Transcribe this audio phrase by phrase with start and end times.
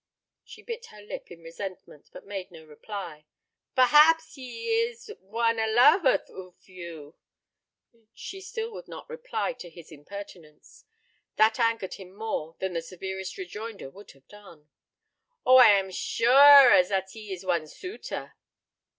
[0.43, 3.27] She bit her lip in resentment, but made no reply.
[3.75, 7.17] "Pare haps he is one a lover oof you?"
[8.15, 10.85] Still she would not reply to his impertinence.
[11.35, 14.69] That angered him more than the severest rejoinder would have done.
[15.45, 18.33] "Oh, I am sure a zat he ees one suitor."